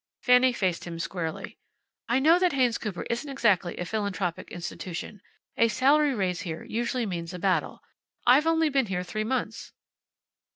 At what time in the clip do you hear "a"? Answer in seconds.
3.77-3.85, 5.57-5.67, 7.35-7.37